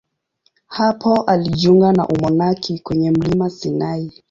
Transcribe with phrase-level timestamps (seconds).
[0.67, 4.11] Hapo alijiunga na umonaki kwenye mlima Sinai.